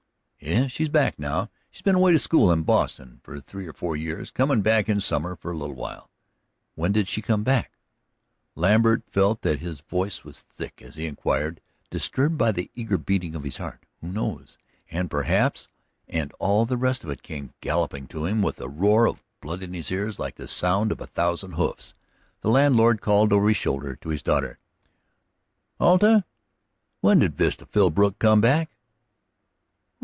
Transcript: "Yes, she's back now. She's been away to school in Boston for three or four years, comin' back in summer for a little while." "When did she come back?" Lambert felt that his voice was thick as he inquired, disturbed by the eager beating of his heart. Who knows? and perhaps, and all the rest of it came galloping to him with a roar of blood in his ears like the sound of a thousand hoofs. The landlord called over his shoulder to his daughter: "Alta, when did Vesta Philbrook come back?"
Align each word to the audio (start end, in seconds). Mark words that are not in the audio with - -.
"Yes, 0.43 0.71
she's 0.71 0.89
back 0.89 1.19
now. 1.19 1.51
She's 1.69 1.83
been 1.83 1.93
away 1.93 2.13
to 2.13 2.17
school 2.17 2.51
in 2.51 2.63
Boston 2.63 3.21
for 3.23 3.39
three 3.39 3.67
or 3.67 3.73
four 3.73 3.95
years, 3.95 4.31
comin' 4.31 4.61
back 4.63 4.89
in 4.89 4.99
summer 4.99 5.35
for 5.35 5.51
a 5.51 5.55
little 5.55 5.75
while." 5.75 6.09
"When 6.73 6.91
did 6.91 7.07
she 7.07 7.21
come 7.21 7.43
back?" 7.43 7.77
Lambert 8.55 9.03
felt 9.07 9.43
that 9.43 9.59
his 9.59 9.81
voice 9.81 10.23
was 10.23 10.39
thick 10.39 10.81
as 10.81 10.95
he 10.95 11.05
inquired, 11.05 11.61
disturbed 11.91 12.39
by 12.39 12.51
the 12.51 12.71
eager 12.73 12.97
beating 12.97 13.35
of 13.35 13.43
his 13.43 13.59
heart. 13.59 13.85
Who 14.01 14.07
knows? 14.11 14.57
and 14.89 15.11
perhaps, 15.11 15.67
and 16.07 16.31
all 16.39 16.65
the 16.65 16.75
rest 16.75 17.03
of 17.03 17.11
it 17.11 17.21
came 17.21 17.53
galloping 17.61 18.07
to 18.07 18.25
him 18.25 18.41
with 18.41 18.59
a 18.59 18.67
roar 18.67 19.07
of 19.07 19.23
blood 19.41 19.61
in 19.61 19.73
his 19.75 19.91
ears 19.91 20.17
like 20.17 20.37
the 20.37 20.47
sound 20.47 20.91
of 20.91 20.99
a 20.99 21.05
thousand 21.05 21.51
hoofs. 21.51 21.93
The 22.41 22.49
landlord 22.49 22.99
called 22.99 23.31
over 23.31 23.47
his 23.47 23.57
shoulder 23.57 23.95
to 23.97 24.09
his 24.09 24.23
daughter: 24.23 24.57
"Alta, 25.79 26.25
when 26.99 27.19
did 27.19 27.37
Vesta 27.37 27.67
Philbrook 27.67 28.17
come 28.17 28.41
back?" 28.41 28.71